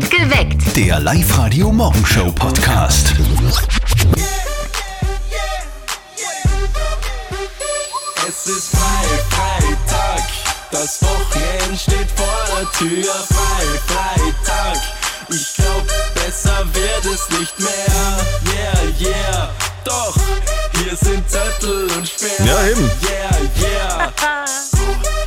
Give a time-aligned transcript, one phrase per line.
[0.00, 0.74] Geweckt.
[0.74, 3.12] Der Live-Radio-Morgenshow-Podcast.
[8.26, 10.22] Es ist frei, Freitag,
[10.70, 13.12] das Wochenende steht vor der Tür.
[13.12, 14.78] Frei, Freitag,
[15.28, 18.16] ich glaub, besser wird es nicht mehr.
[18.54, 19.50] Yeah, yeah,
[19.84, 20.16] doch,
[20.82, 22.46] hier sind Zettel und Sperr.
[22.46, 22.90] Ja, eben.
[23.02, 24.10] Yeah, yeah.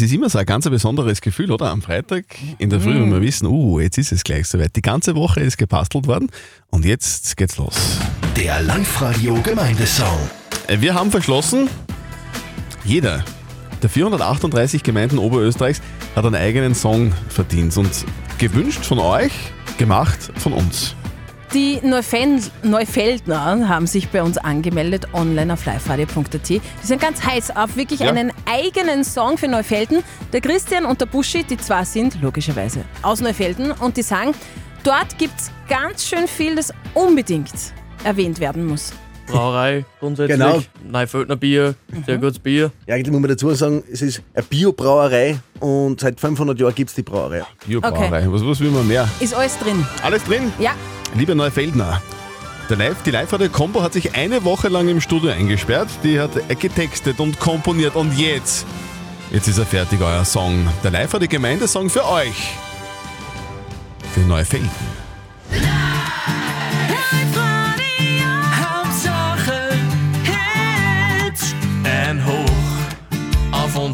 [0.00, 1.68] Das ist immer so ein ganz besonderes Gefühl, oder?
[1.68, 2.24] Am Freitag
[2.56, 4.74] in der Früh, wenn wir wissen, uh, jetzt ist es gleich soweit.
[4.74, 6.30] Die ganze Woche ist gebastelt worden
[6.70, 7.98] und jetzt geht's los.
[8.34, 10.18] Der Live-Radio-Gemeindesong.
[10.68, 11.68] Äh, Wir haben verschlossen,
[12.82, 13.22] jeder
[13.82, 15.82] der 438 Gemeinden Oberösterreichs
[16.16, 17.90] hat einen eigenen Song verdient und
[18.38, 19.32] gewünscht von euch,
[19.76, 20.96] gemacht von uns.
[21.52, 26.48] Die Neufeld Neufeldner haben sich bei uns angemeldet online auf liveradio.at.
[26.48, 28.10] Die sind ganz heiß auf wirklich Ja.
[28.10, 30.04] einen eigenen Song für Neufelden.
[30.32, 34.32] Der Christian und der Buschi, die zwei sind logischerweise aus Neufelden und die sagen,
[34.84, 37.52] dort gibt es ganz schön viel, das unbedingt
[38.04, 38.92] erwähnt werden muss.
[39.30, 40.38] Brauerei grundsätzlich.
[40.38, 40.62] Genau.
[40.90, 41.74] Neuföldner Bier,
[42.06, 42.70] sehr gutes Bier.
[42.86, 46.90] Ja, eigentlich muss man dazu sagen, es ist eine Biobrauerei und seit 500 Jahren gibt
[46.90, 47.42] es die Brauerei.
[47.66, 48.30] Biobrauerei.
[48.30, 49.08] Was, was will man mehr?
[49.20, 49.84] Ist alles drin.
[50.02, 50.52] Alles drin?
[50.58, 50.74] Ja,
[51.16, 52.00] Liebe Neufeldner,
[52.68, 55.88] der Live, die Live-Radio-Combo hat sich eine Woche lang im Studio eingesperrt.
[56.04, 58.64] Die hat getextet und komponiert und jetzt,
[59.32, 60.68] jetzt ist er fertig, euer Song.
[60.84, 62.52] Der Live-Radio-Gemeindesong für euch.
[64.14, 64.70] Für Neufelden.
[67.20, 67.39] Hauptsache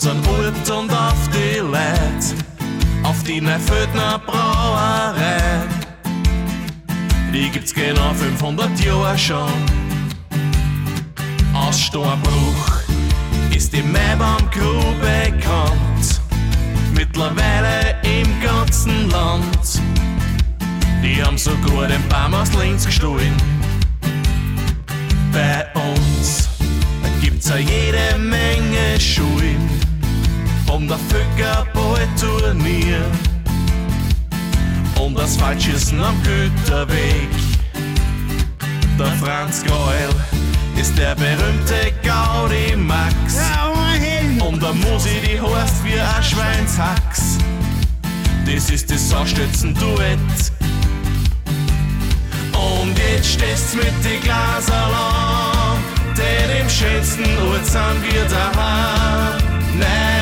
[0.07, 2.45] Unseren Ort und auf die Leute,
[3.03, 5.65] auf die Neuföldner Brauerei.
[7.35, 9.51] Die gibt's genau 500 Jahre schon.
[11.53, 12.83] Aus Steinbruch
[13.53, 16.21] ist die Maibaumgrube bekannt.
[16.95, 19.83] Mittlerweile im ganzen Land.
[21.03, 23.34] Die haben sogar den Baum aus Linz gestohlen
[25.33, 26.49] bei uns
[27.21, 29.75] gibt's auch jede Menge Schulen
[30.69, 33.03] und ein Völkerball-Turnier
[35.00, 37.28] und das Falschießen am Güterweg.
[38.99, 40.15] Der Franz Geul
[40.81, 43.38] ist der berühmte Gaudi Max
[44.41, 47.38] und der Musi, die heißt wie ein Schweinshax.
[48.44, 50.53] Das ist das Saustützen-Duett.
[52.53, 54.93] Und jetzt stehst mit die Glaserl
[56.16, 59.37] denn im schönsten Ort sind wir daheim.
[59.78, 60.16] Neffen,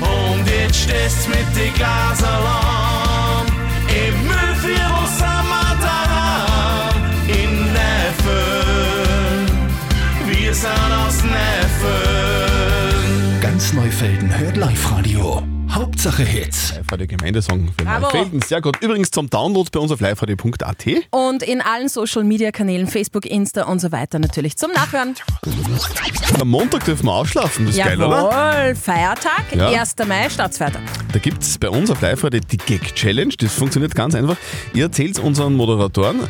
[0.00, 2.46] Und jetzt stehst mit die Glaserl
[3.88, 6.96] im Müllviertel sind wir daheim.
[7.28, 9.46] In Neffen,
[10.26, 12.46] wir sind aus Neffen.
[13.40, 15.05] Ganz Neufelden hört Live-Radio.
[16.06, 16.72] Hauptsache Hits.
[16.76, 18.02] Live-Radio-Gemeindesong für Bravo.
[18.02, 18.40] Neufelden.
[18.40, 18.80] Sehr gut.
[18.80, 20.86] Übrigens zum Download bei uns auf liveradio.at.
[21.10, 25.16] und in allen Social Media Kanälen, Facebook, Insta und so weiter natürlich zum Nachhören.
[26.40, 27.66] Am Montag dürfen wir ausschlafen.
[27.66, 28.30] Das ist geil, oder?
[28.30, 29.70] Jawohl, Feiertag, Ja.
[29.70, 29.96] 1.
[30.06, 30.82] Mai, Staatsfeiertag.
[31.12, 33.34] Da gibt es bei uns auf Live-Radio die Gag-Challenge.
[33.38, 34.36] Das funktioniert ganz einfach.
[34.74, 36.20] Ihr erzählt unseren Moderatoren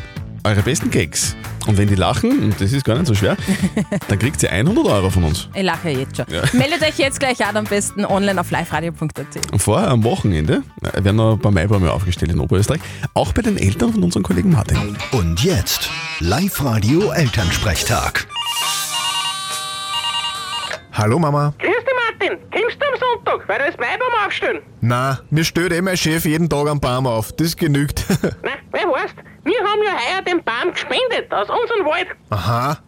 [0.43, 1.35] eure besten Gags.
[1.67, 3.35] Und wenn die lachen, und das ist gar nicht so schwer,
[4.07, 5.49] dann kriegt ihr 100 Euro von uns.
[5.53, 6.25] Ich lache jetzt schon.
[6.29, 6.41] Ja.
[6.53, 9.51] Meldet euch jetzt gleich an, am besten online auf liveradio.at.
[9.51, 12.81] Und vorher am Wochenende äh, werden noch ein paar Maibäume aufgestellt in Oberösterreich.
[13.13, 14.95] Auch bei den Eltern von unserem Kollegen Martin.
[15.11, 15.89] Und jetzt
[16.19, 18.25] Live-Radio Elternsprechtag.
[20.93, 21.53] Hallo Mama.
[21.59, 22.37] Grüß dich, Martin.
[22.49, 24.61] Kommst du am Sonntag, weil du das Maibaum aufstellen?
[24.81, 27.31] Na, mir stellt eh mein Chef jeden Tag einen Baum auf.
[27.33, 28.05] Das genügt.
[28.43, 32.07] Nein, wer weißt, wir haben ja heuer den Baum gespendet aus unserem Wald.
[32.29, 32.79] Aha.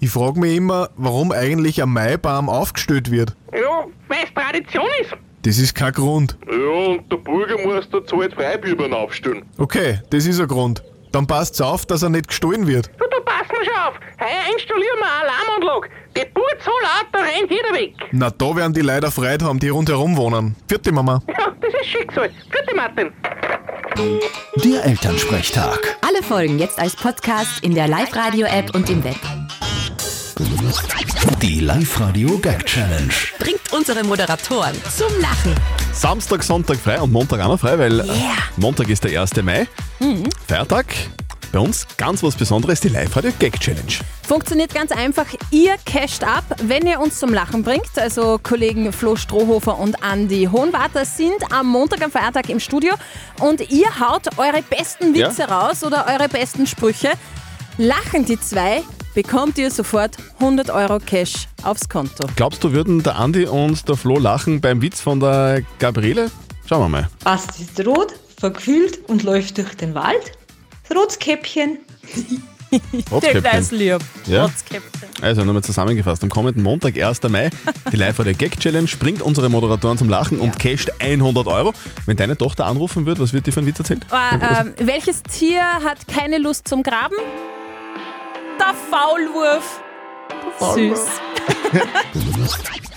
[0.00, 3.36] Ich frage mich immer, warum eigentlich ein Maibaum aufgestellt wird.
[3.52, 5.12] Ja, weil es Tradition ist.
[5.42, 6.36] Das ist kein Grund.
[6.48, 9.44] Ja, und der Bürgermeister zahlt Freibübern aufstellen.
[9.58, 10.82] Okay, das ist ein Grund.
[11.12, 12.90] Dann passt's auf, dass er nicht gestohlen wird.
[12.98, 14.20] Du, da passen wir schon auf.
[14.20, 15.88] Heuer installieren wir eine Alarmanlage.
[16.16, 17.94] Die Burt so laut, da rennt jeder weg.
[18.12, 20.56] Na, da werden die Leute Freude haben, die rundherum wohnen.
[20.68, 21.22] Vierte Mama.
[21.28, 22.30] Ja, das ist Schicksal.
[22.50, 23.12] Gute Martin.
[24.64, 25.96] Der Elternsprechtag.
[26.06, 29.16] Alle Folgen jetzt als Podcast in der Live-Radio-App und im Web.
[31.40, 33.12] Die Live-Radio Gag Challenge.
[33.38, 35.54] Bringt unsere Moderatoren zum Lachen.
[35.92, 38.04] Samstag, Sonntag frei und Montag auch noch frei, weil äh,
[38.56, 39.36] Montag ist der 1.
[39.42, 39.66] Mai.
[40.46, 40.86] Feiertag.
[41.52, 43.92] Bei uns ganz was Besonderes, die Live-Radio Gag Challenge.
[44.26, 45.26] Funktioniert ganz einfach.
[45.50, 47.90] Ihr casht ab, wenn ihr uns zum Lachen bringt.
[47.96, 52.94] Also Kollegen Flo Strohhofer und Andi Hohenwarter sind am Montag am Feiertag im Studio
[53.40, 57.10] und ihr haut eure besten Witze raus oder eure besten Sprüche.
[57.76, 58.82] Lachen die zwei,
[59.14, 62.28] bekommt ihr sofort 100 Euro Cash aufs Konto.
[62.34, 66.30] Glaubst du, würden der Andi und der Flo lachen beim Witz von der Gabriele?
[66.66, 67.10] Schauen wir mal.
[67.24, 70.32] Ast ist rot, verkühlt und läuft durch den Wald.
[70.94, 71.78] Rotskäppchen.
[73.10, 73.42] Rotzkäppchen.
[73.42, 73.98] Der ist lieb.
[74.26, 74.44] Ja?
[74.44, 75.08] Rotzkäppchen.
[75.20, 77.22] Also nochmal zusammengefasst, am kommenden Montag, 1.
[77.28, 77.50] Mai,
[77.92, 81.72] die live der Gag Challenge, bringt unsere Moderatoren zum Lachen und casht 100 Euro.
[82.06, 84.04] Wenn deine Tochter anrufen wird, was wird die für einen Witz erzählen?
[84.10, 87.16] Äh, ähm, welches Tier hat keine Lust zum Graben?
[88.58, 89.80] Der Faulwurf.
[90.74, 91.00] Süß.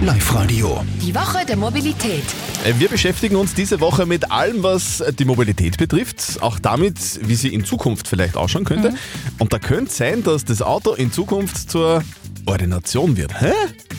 [0.00, 0.84] Live-Radio.
[1.00, 2.24] Die Woche der Mobilität.
[2.64, 6.96] Äh, Wir beschäftigen uns diese Woche mit allem, was die Mobilität betrifft, auch damit,
[7.28, 8.94] wie sie in Zukunft vielleicht ausschauen könnte.
[9.38, 12.02] Und da könnte sein, dass das Auto in Zukunft zur
[12.46, 13.40] Ordination wird.
[13.40, 13.52] Hä?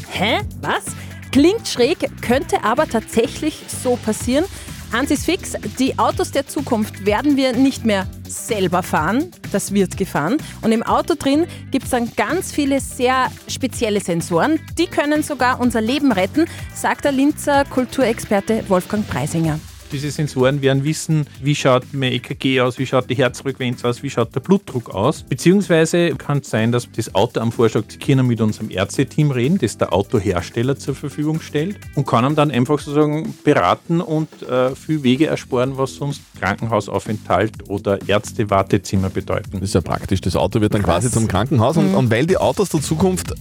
[0.10, 0.40] Hä?
[0.62, 0.84] Was?
[1.32, 4.46] Klingt schräg, könnte aber tatsächlich so passieren.
[4.94, 9.98] Eins ist fix, die Autos der Zukunft werden wir nicht mehr selber fahren, das wird
[9.98, 10.38] gefahren.
[10.62, 15.60] Und im Auto drin gibt es dann ganz viele sehr spezielle Sensoren, die können sogar
[15.60, 16.46] unser Leben retten,
[16.76, 19.60] sagt der Linzer Kulturexperte Wolfgang Preisinger.
[19.94, 24.10] Diese Sensoren werden wissen, wie schaut mein EKG aus, wie schaut die Herzfrequenz aus, wie
[24.10, 25.22] schaut der Blutdruck aus.
[25.22, 29.60] Beziehungsweise kann es sein, dass das Auto am Vorschlag, sie können mit unserem Ärzteteam reden,
[29.60, 34.76] das der Autohersteller zur Verfügung stellt und kann ihm dann einfach sozusagen beraten und äh,
[34.76, 39.52] viel Wege ersparen, was sonst Krankenhausaufenthalt oder Ärzte-Wartezimmer bedeuten.
[39.60, 40.22] Das ist ja praktisch.
[40.22, 41.78] Das Auto wird dann quasi zum Krankenhaus.
[41.78, 43.32] Und, und weil die Autos der Zukunft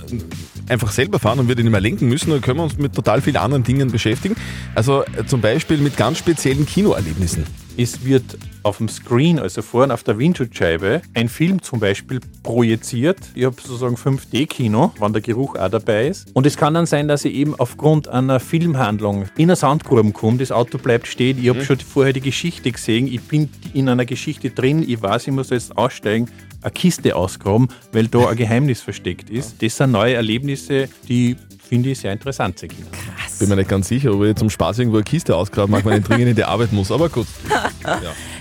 [0.68, 2.94] einfach selber fahren und wir die nicht mehr lenken müssen, dann können wir uns mit
[2.94, 4.36] total vielen anderen Dingen beschäftigen.
[4.74, 7.46] Also äh, zum Beispiel mit ganz speziellen Kinoerlebnissen.
[7.76, 13.18] Es wird auf dem Screen, also vorne auf der Windschutzscheibe, ein Film zum Beispiel projiziert.
[13.34, 16.28] Ich habe sozusagen 5D-Kino, wann der Geruch auch dabei ist.
[16.34, 20.38] Und es kann dann sein, dass ich eben aufgrund einer Filmhandlung in eine Sandgrube komme,
[20.38, 24.04] das Auto bleibt stehen, ich habe schon vorher die Geschichte gesehen, ich bin in einer
[24.04, 26.28] Geschichte drin, ich weiß, ich muss jetzt aussteigen,
[26.60, 29.62] eine Kiste ausgraben, weil da ein Geheimnis versteckt ist.
[29.62, 31.36] Das sind neue Erlebnisse, die
[31.72, 32.90] finde ich sehr interessant zu Kinder.
[33.38, 36.00] Bin mir nicht ganz sicher, ob ich zum Spaß irgendwo eine Kiste ausgraben mag, wenn
[36.00, 36.92] ich dringend in die Arbeit muss.
[36.92, 37.26] Aber gut.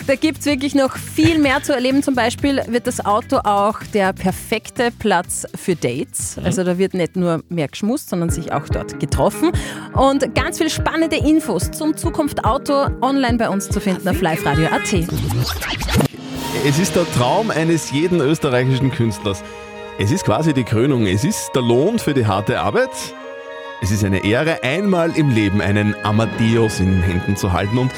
[0.08, 2.04] Da gibt es wirklich noch viel mehr zu erleben.
[2.04, 6.38] Zum Beispiel wird das Auto auch der perfekte Platz für Dates.
[6.44, 9.52] Also da wird nicht nur mehr geschmust, sondern sich auch dort getroffen.
[9.94, 14.94] Und ganz viel spannende Infos zum Zukunft Auto online bei uns zu finden auf liveradio.at.
[16.66, 19.44] Es ist der Traum eines jeden österreichischen Künstlers.
[20.00, 21.06] Es ist quasi die Krönung.
[21.06, 22.90] Es ist der Lohn für die harte Arbeit.
[23.84, 27.80] Es ist eine Ehre, einmal im Leben einen Amadeus in den Händen zu halten.
[27.80, 27.92] Und,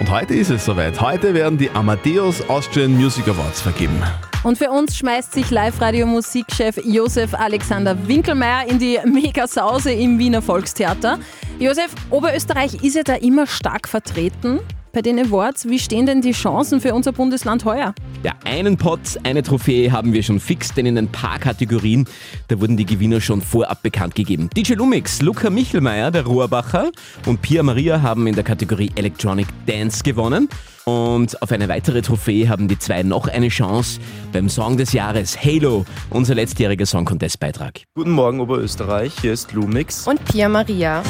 [0.00, 1.00] und heute ist es soweit.
[1.00, 4.02] Heute werden die Amadeus Austrian Music Awards vergeben.
[4.42, 11.20] Und für uns schmeißt sich Live-Radio-Musikchef Josef Alexander Winkelmeier in die Megasause im Wiener Volkstheater.
[11.60, 14.58] Josef, Oberösterreich ist ja da immer stark vertreten
[14.92, 15.68] bei den Awards.
[15.68, 17.94] Wie stehen denn die Chancen für unser Bundesland heuer?
[18.22, 22.06] Ja, einen Pot, eine Trophäe haben wir schon fix, denn in ein paar Kategorien,
[22.48, 24.50] da wurden die Gewinner schon vorab bekannt gegeben.
[24.56, 26.90] DJ Lumix, Luca Michelmeier, der Rohrbacher
[27.26, 30.48] und Pia Maria haben in der Kategorie Electronic Dance gewonnen.
[30.84, 34.00] Und auf eine weitere Trophäe haben die zwei noch eine Chance
[34.32, 37.82] beim Song des Jahres Halo, unser letztjähriger Song Contest Beitrag.
[37.94, 40.06] Guten Morgen Oberösterreich, hier ist Lumix.
[40.06, 41.02] Und Pia Maria.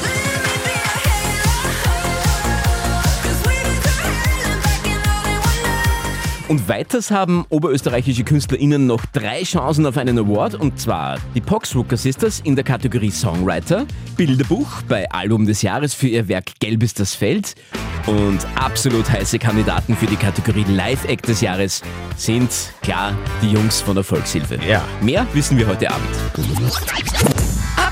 [6.48, 11.98] Und weiters haben oberösterreichische KünstlerInnen noch drei Chancen auf einen Award und zwar die Poxrooker
[11.98, 13.84] Sisters in der Kategorie Songwriter,
[14.16, 17.54] Bilderbuch bei Album des Jahres für ihr Werk Gelb ist das Feld
[18.06, 21.82] und absolut heiße Kandidaten für die Kategorie Live Act des Jahres
[22.16, 22.50] sind
[22.80, 23.12] klar
[23.42, 24.58] die Jungs von der Volkshilfe.
[24.66, 24.82] Ja.
[25.02, 26.08] Mehr wissen wir heute Abend.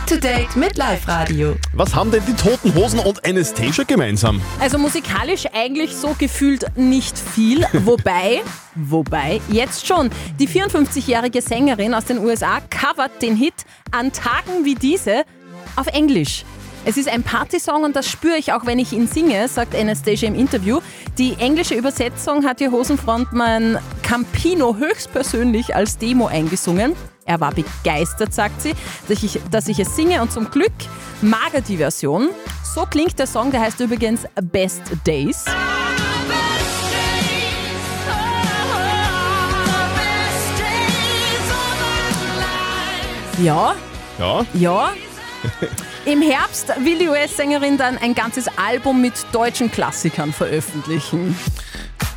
[0.06, 1.56] Up to date mit Live Radio.
[1.72, 4.40] Was haben denn die Toten Hosen und Anastasia gemeinsam?
[4.60, 8.42] Also musikalisch eigentlich so gefühlt nicht viel, wobei,
[8.76, 10.10] wobei, jetzt schon.
[10.38, 13.54] Die 54-jährige Sängerin aus den USA covert den Hit
[13.90, 15.24] An Tagen wie diese
[15.74, 16.44] auf Englisch.
[16.84, 20.28] Es ist ein Partysong und das spüre ich auch, wenn ich ihn singe, sagt Anastasia
[20.28, 20.78] im Interview.
[21.18, 26.94] Die englische Übersetzung hat ihr Hosenfrontmann Campino höchstpersönlich als Demo eingesungen.
[27.26, 28.72] Er war begeistert, sagt sie,
[29.08, 30.72] dass ich, dass ich es singe und zum Glück
[31.20, 32.30] mag er die Version.
[32.62, 35.44] So klingt der Song, der heißt übrigens Best Days.
[43.42, 43.74] Ja,
[44.18, 44.46] Ja?
[44.54, 44.92] ja.
[46.06, 51.36] Im Herbst will die US-Sängerin dann ein ganzes Album mit deutschen Klassikern veröffentlichen.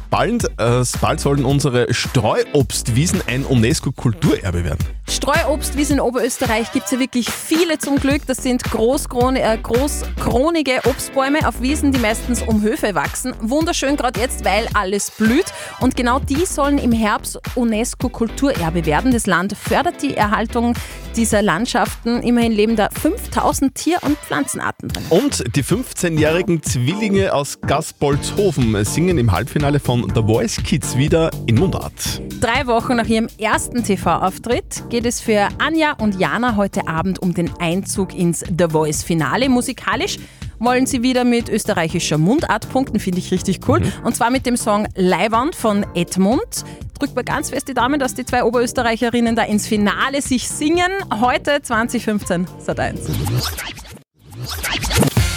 [0.09, 4.85] Bald, äh, bald sollen unsere Streuobstwiesen ein UNESCO-Kulturerbe werden.
[5.09, 8.27] Streuobstwiesen in Oberösterreich gibt es ja wirklich viele zum Glück.
[8.27, 13.33] Das sind äh, großkronige Obstbäume auf Wiesen, die meistens um Höfe wachsen.
[13.41, 15.51] Wunderschön gerade jetzt, weil alles blüht.
[15.79, 19.11] Und genau die sollen im Herbst UNESCO-Kulturerbe werden.
[19.11, 20.75] Das Land fördert die Erhaltung
[21.15, 22.21] dieser Landschaften.
[22.21, 25.03] Immerhin leben da 5000 Tier- und Pflanzenarten drin.
[25.09, 31.55] Und die 15-jährigen Zwillinge aus Gaspolzhofen singen im Halbfinale von The Voice Kids wieder in
[31.55, 32.21] Mundart.
[32.39, 37.33] Drei Wochen nach ihrem ersten TV-Auftritt geht es für Anja und Jana heute Abend um
[37.33, 39.49] den Einzug ins The Voice-Finale.
[39.49, 40.17] Musikalisch
[40.59, 43.81] wollen sie wieder mit österreichischer Mundart punkten, finde ich richtig cool.
[44.03, 46.63] Und zwar mit dem Song Leiwand von Edmund.
[46.97, 50.91] Drückt mal ganz fest die Daumen, dass die zwei Oberösterreicherinnen da ins Finale sich singen.
[51.21, 53.01] Heute 2015, Sat 1.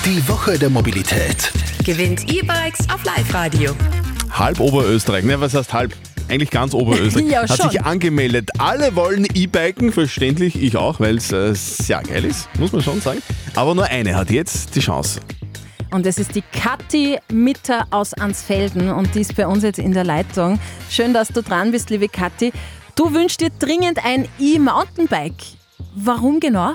[0.05, 1.53] Die Woche der Mobilität.
[1.85, 3.73] Gewinnt E-Bikes auf Live-Radio.
[4.33, 5.95] Halb Oberösterreich, ne, was heißt halb?
[6.33, 7.27] Eigentlich ganz Oberösterreich.
[7.31, 7.71] Ja, Hat schon.
[7.71, 8.49] sich angemeldet.
[8.59, 13.03] Alle wollen E-Biken, verständlich, ich auch, weil es äh, sehr geil ist, muss man schon
[13.03, 13.23] sagen.
[13.55, 15.21] Aber nur eine hat jetzt die Chance.
[15.91, 19.93] Und es ist die Kathi Mitter aus Ansfelden und die ist bei uns jetzt in
[19.93, 20.59] der Leitung.
[20.89, 22.51] Schön, dass du dran bist, liebe Kathi.
[22.97, 25.35] Du wünschst dir dringend ein E-Mountainbike.
[25.95, 26.73] Warum genau?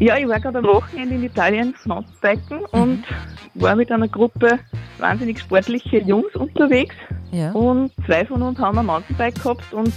[0.00, 3.02] Ja, ich war gerade am Wochenende in Italien Mountainbiken und
[3.54, 4.60] war mit einer Gruppe
[4.98, 6.94] wahnsinnig sportliche Jungs unterwegs.
[7.32, 7.50] Ja.
[7.50, 9.92] Und zwei von uns haben ein Mountainbike gehabt und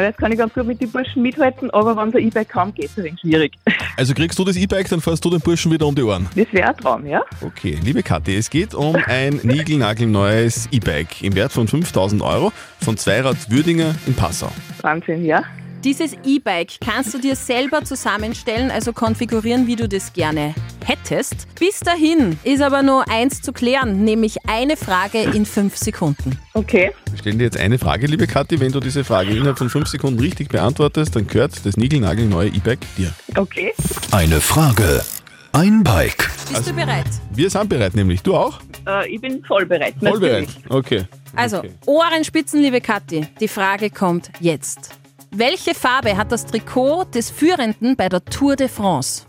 [0.00, 2.86] jetzt kann ich ganz gut mit den Burschen mithalten, aber wenn der E-Bike kaum geht,
[2.86, 3.52] ist es ein wenig schwierig.
[3.96, 6.28] Also kriegst du das E-Bike, dann fährst du den Burschen wieder um die Ohren.
[6.34, 7.22] Das wäre ein Traum, ja?
[7.40, 12.96] Okay, liebe Kathi, es geht um ein niegelnagelneues E-Bike im Wert von 5000 Euro von
[12.96, 14.50] Zweirad Würdinger in Passau.
[14.82, 15.44] Wahnsinn, ja?
[15.84, 21.46] Dieses E-Bike kannst du dir selber zusammenstellen, also konfigurieren, wie du das gerne hättest.
[21.58, 26.38] Bis dahin ist aber nur eins zu klären, nämlich eine Frage in fünf Sekunden.
[26.54, 26.92] Okay.
[27.10, 28.60] Wir stellen dir jetzt eine Frage, liebe Kathi.
[28.60, 32.80] Wenn du diese Frage innerhalb von fünf Sekunden richtig beantwortest, dann gehört das niegelnagelneue E-Bike
[32.96, 33.12] dir.
[33.36, 33.74] Okay.
[34.10, 35.04] Eine Frage.
[35.52, 36.30] Ein Bike.
[36.48, 37.06] Bist du bereit?
[37.34, 38.22] Wir sind bereit, nämlich.
[38.22, 38.58] Du auch?
[38.86, 39.94] Äh, ich bin voll bereit.
[40.00, 40.48] Voll bereit.
[40.70, 41.04] Okay.
[41.36, 43.26] Also, Ohrenspitzen, liebe Kathi.
[43.38, 45.03] Die Frage kommt jetzt.
[45.36, 49.24] Welche Farbe hat das Trikot des Führenden bei der Tour de France?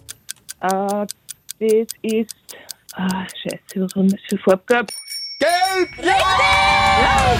[0.62, 2.36] Äh, das ist.
[2.94, 4.88] Ah, Scheiße, was haben wir für Farbgelb?
[5.40, 6.06] Gelb!
[6.06, 7.40] Ja!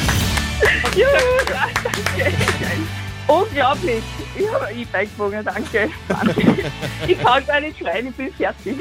[0.98, 1.08] ja,
[1.84, 2.34] danke.
[3.28, 4.04] Unglaublich.
[4.36, 5.90] Ich habe ein E-Bike gewonnen, danke.
[6.08, 6.58] Wahnsinn.
[7.08, 8.78] Ich kann gar nicht schreien, ich bin fertig.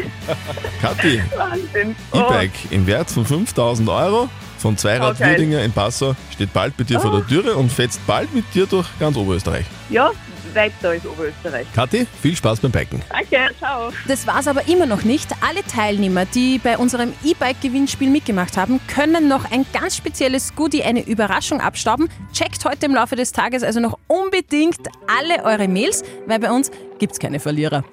[0.80, 1.94] Kathi, Wahnsinn.
[2.10, 4.30] Oh, E-Bike im Wert von 5000 Euro
[4.64, 5.24] von Zweirad Oh.
[5.26, 8.64] Würdinger in Passau steht bald bei dir vor der Türe und fetzt bald mit dir
[8.64, 9.66] durch ganz Oberösterreich.
[9.90, 10.10] Ja,
[10.54, 11.66] weiter ist Oberösterreich.
[11.74, 13.02] Kathi, viel Spaß beim Biken.
[13.10, 13.90] Danke, ciao.
[14.08, 15.30] Das war's aber immer noch nicht.
[15.46, 21.04] Alle Teilnehmer, die bei unserem E-Bike-Gewinnspiel mitgemacht haben, können noch ein ganz spezielles Goodie, eine
[21.06, 22.08] Überraschung abstauben.
[22.32, 26.70] Checkt heute im Laufe des Tages also noch unbedingt alle eure Mails, weil bei uns
[26.98, 27.84] gibt's keine Verlierer.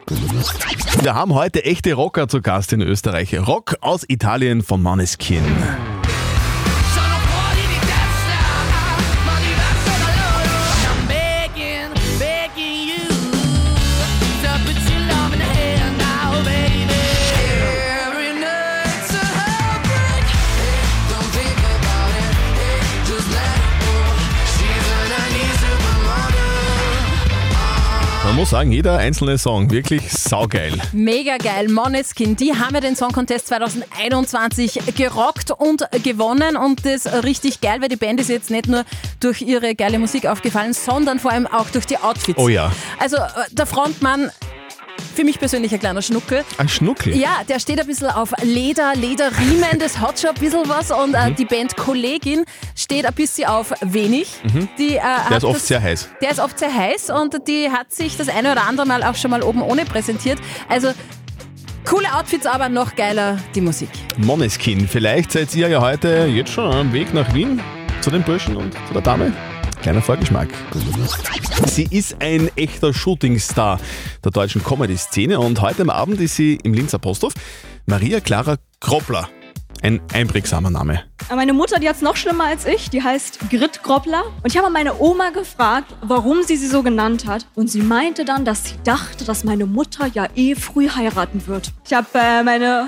[1.02, 3.38] Wir haben heute echte Rocker zu Gast in Österreich.
[3.46, 5.44] Rock aus Italien von Maneskin.
[28.42, 30.74] Muss sagen, jeder einzelne Song wirklich saugeil.
[30.94, 31.70] Mega geil.
[31.70, 36.58] Moneskin, die haben ja den Song Contest 2021 gerockt und gewonnen.
[36.58, 38.84] Und das richtig geil, weil die Band ist jetzt nicht nur
[39.20, 42.40] durch ihre geile Musik aufgefallen, sondern vor allem auch durch die Outfits.
[42.40, 42.72] Oh ja.
[42.98, 44.32] Also äh, der Frontmann,
[45.16, 46.44] für mich persönlich ein kleiner Schnuckel.
[46.58, 47.16] Ein Schnuckel?
[47.16, 50.92] Ja, der steht ein bisschen auf Leder, Lederriemen, das hat schon ein bisschen was.
[50.92, 51.36] Und äh, Mhm.
[51.36, 54.30] die Bandkollegin steht ein bisschen auf wenig.
[54.44, 54.68] Mhm.
[54.78, 56.10] Die, äh, Der ist oft das- sehr heiß.
[56.22, 59.16] Der ist oft sehr heiß und die hat sich das eine oder andere Mal auch
[59.16, 60.40] schon mal oben ohne präsentiert.
[60.70, 60.92] Also
[61.90, 63.90] coole Outfits, aber noch geiler die Musik.
[64.18, 67.62] Moneskin, vielleicht seid ihr ja heute jetzt schon am Weg nach Wien
[68.02, 69.34] zu den Burschen und zu der Dame.
[69.82, 70.50] Kleiner Vorgeschmack.
[71.66, 73.80] Sie ist ein echter Shootingstar
[74.24, 77.34] der deutschen Comedy-Szene und heute am Abend ist sie im Linzer Posthof.
[77.88, 79.28] Maria Clara Kroppler.
[79.82, 81.02] Ein einprägsamer Name.
[81.34, 84.22] Meine Mutter, die hat es noch schlimmer als ich, die heißt Grit Groppler.
[84.44, 87.48] Und ich habe meine Oma gefragt, warum sie sie so genannt hat.
[87.56, 91.72] Und sie meinte dann, dass sie dachte, dass meine Mutter ja eh früh heiraten wird.
[91.88, 92.88] Ich habe äh, meine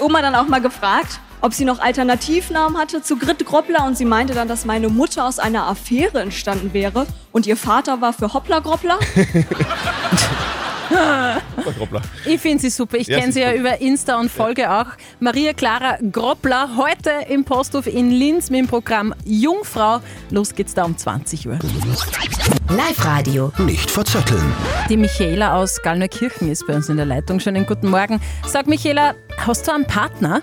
[0.00, 3.84] Oma dann auch mal gefragt, ob sie noch Alternativnamen hatte zu Grit Groppler.
[3.84, 7.06] Und sie meinte dann, dass meine Mutter aus einer Affäre entstanden wäre.
[7.32, 8.98] Und ihr Vater war für Hoppla Groppler.
[12.26, 12.98] Ich finde sie super.
[12.98, 13.60] Ich Ja, kenne sie ja gut.
[13.60, 14.86] über Insta und folge auch.
[15.20, 20.00] Maria Clara Groppler heute im Posthof in Linz mit dem Programm Jungfrau.
[20.30, 21.58] Los geht's da um 20 Uhr.
[22.68, 23.52] Live-Radio.
[23.58, 24.54] Nicht verzetteln.
[24.90, 27.40] Die Michaela aus Gallneukirchen ist bei uns in der Leitung.
[27.40, 28.20] Schönen guten Morgen.
[28.46, 30.42] Sag Michaela, hast du einen Partner?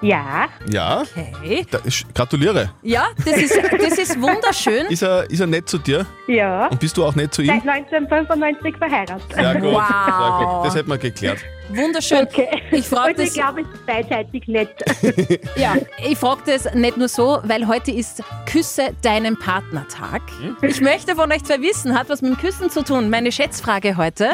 [0.00, 0.48] Ja.
[0.70, 1.02] Ja?
[1.02, 1.66] Okay.
[1.70, 2.70] Da, ich gratuliere.
[2.82, 4.86] Ja, das ist, das ist wunderschön.
[4.88, 6.06] Ist er, ist er nett zu dir?
[6.26, 6.66] Ja.
[6.68, 7.48] Und bist du auch nett zu ihm?
[7.48, 9.34] Seit 1995 verheiratet.
[9.34, 9.72] Sehr gut.
[9.72, 9.82] Wow.
[9.88, 10.66] Sehr gut.
[10.66, 11.38] Das hätten wir geklärt.
[11.70, 12.28] Wunderschön.
[12.70, 14.68] Ich frage Und ich das, glaube, es ist beidseitig nett.
[15.56, 15.74] ja,
[16.06, 20.22] ich frag das nicht nur so, weil heute ist Küsse deinen Partner-Tag.
[20.62, 23.08] Ich möchte von euch zwei wissen, hat was mit dem Küssen zu tun.
[23.08, 24.32] Meine Schätzfrage heute.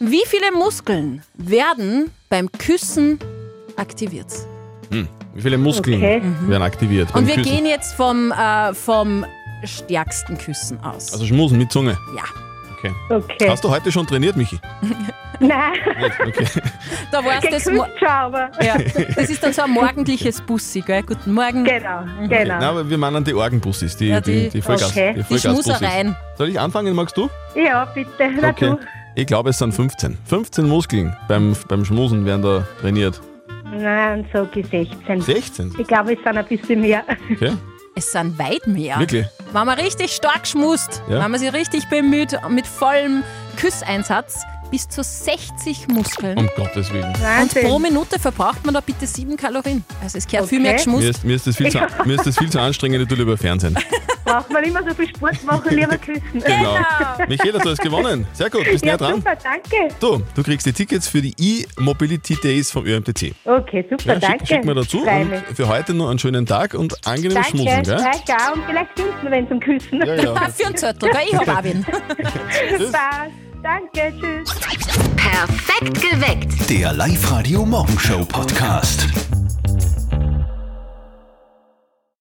[0.00, 3.20] Wie viele Muskeln werden beim Küssen
[3.76, 4.32] aktiviert?
[4.92, 5.08] Hm.
[5.34, 6.22] Wie viele Muskeln Okay.
[6.46, 7.14] werden aktiviert?
[7.14, 7.50] Und wir Küssen?
[7.50, 9.24] gehen jetzt vom, äh, vom
[9.64, 11.12] stärksten Küssen aus.
[11.12, 11.96] Also Schmusen mit Zunge.
[12.16, 12.22] Ja.
[12.78, 12.92] Okay.
[13.10, 13.48] Okay.
[13.48, 14.58] Hast du heute schon trainiert, Michi?
[15.40, 15.72] Nein.
[16.00, 16.20] Nicht?
[16.20, 16.46] Okay.
[17.10, 18.50] Da war's das, Mo Geküsst schon, aber.
[18.62, 18.76] ja,
[19.16, 21.02] das ist dann so ein morgendliches Bussi, gell?
[21.02, 21.64] Guten Morgen.
[21.64, 22.44] Genau, Okay.
[22.46, 25.12] Na, aber wir meinen die Orgenbussis, die, Ja, die, die- die, Vollgas, Okay.
[25.14, 25.64] die Die Vollgasbussis.
[25.78, 26.16] Schmusereien.
[26.36, 27.28] Soll ich anfangen, magst du?
[27.54, 28.10] Ja, bitte.
[28.40, 28.70] Na Okay.
[28.70, 28.78] du.
[29.14, 30.16] Ich glaube, es sind 15.
[30.26, 33.20] 15 Muskeln beim, beim Schmusen werden da trainiert.
[33.72, 35.20] Nein, sag ich 16.
[35.20, 35.74] 16?
[35.78, 37.02] Ich glaube, es sind ein bisschen mehr.
[37.30, 37.52] Okay.
[37.94, 38.98] Es sind weit mehr.
[38.98, 39.26] Wirklich?
[39.52, 41.22] Wenn man richtig stark schmust, Ja.
[41.22, 43.22] wenn man sich richtig bemüht, mit vollem
[43.56, 46.38] Küsseinsatz, bis zu 60 Muskeln.
[46.38, 47.04] Um Gottes Willen.
[47.04, 47.66] Und Wahnsinn.
[47.66, 49.84] pro Minute verbraucht man da bitte 7 Kalorien.
[50.02, 50.78] Also es gehört viel mehr Okay.
[50.84, 51.02] geschmust.
[51.02, 53.18] Mir ist, mir, ist das viel zu, mir ist das viel zu anstrengend, ich tue
[53.18, 53.76] lieber Fernsehen.
[54.24, 56.22] Braucht man immer so viel Sport machen, lieber küssen.
[56.32, 56.76] Genau.
[57.28, 58.26] Michaela, du hast gewonnen.
[58.32, 59.14] Sehr gut, bist Ja, näher dran.
[59.16, 59.94] super, danke.
[60.00, 63.34] Du, du kriegst die Tickets für die E-Mobility Days vom ÖMTC.
[63.44, 64.38] Okay, super, Ja, danke.
[64.46, 65.02] schick, schick mir dazu.
[65.02, 67.96] Und für heute noch einen schönen Tag und angenehmes Danke, Schmusen, gell?
[67.96, 68.54] euch auch.
[68.54, 69.98] Und vielleicht finden wir wenn zum Küssen.
[70.06, 70.50] Ja, ja.
[70.52, 71.20] Für einen Zettel, gell?
[71.30, 71.84] Ich hab auch einen.
[71.84, 73.30] Spaß.
[73.62, 74.54] Danke, tschüss.
[75.16, 76.70] Perfekt geweckt.
[76.70, 79.06] Der Live-Radio Morgenshow Podcast.